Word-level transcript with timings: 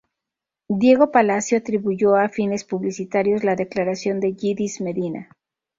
Diego 0.71 1.11
Palacio 1.11 1.59
atribuyó 1.59 2.15
a 2.15 2.27
fines 2.27 2.63
publicitarios 2.63 3.43
la 3.43 3.55
declaración 3.55 4.19
de 4.19 4.33
Yidis 4.33 4.81
Medina. 4.81 5.29